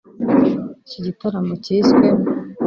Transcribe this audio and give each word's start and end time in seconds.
Iki 0.83 0.99
gitaramo 1.05 1.53
cyiswe 1.63 2.05